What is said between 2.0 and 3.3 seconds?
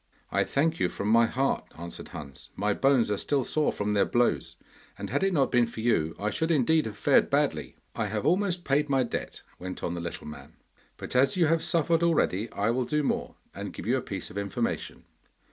Hans. 'My bones are